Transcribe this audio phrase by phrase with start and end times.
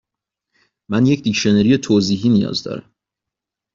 [0.89, 2.93] من یک دیکشنری توضیحی نیاز دارم.